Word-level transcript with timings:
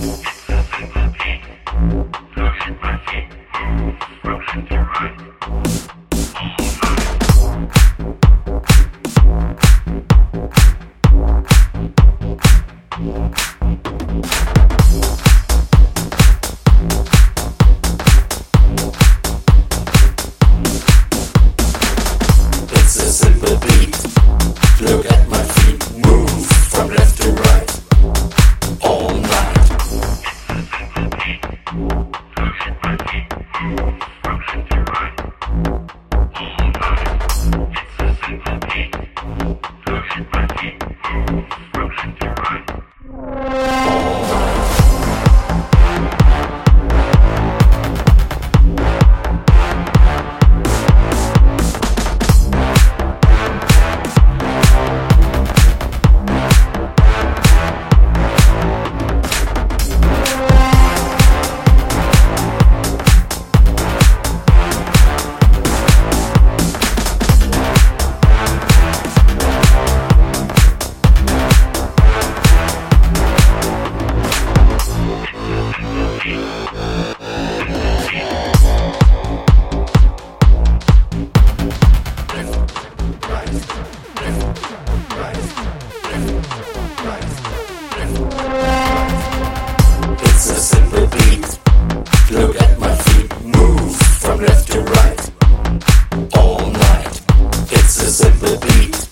Bye. 0.00 0.29
Bye. 33.60 34.09
Look 92.40 92.56
at 92.56 92.78
my 92.78 92.94
feet 92.94 93.30
move 93.44 93.94
from 93.94 94.40
left 94.40 94.72
to 94.72 94.80
right 94.80 95.30
all 96.38 96.70
night. 96.70 97.20
It's 97.70 98.00
a 98.00 98.10
simple 98.10 98.58
beat. 98.60 99.09